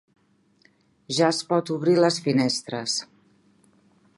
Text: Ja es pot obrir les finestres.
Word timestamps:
Ja 1.17 1.27
es 1.33 1.41
pot 1.51 1.71
obrir 1.75 1.95
les 2.05 2.17
finestres. 2.29 2.97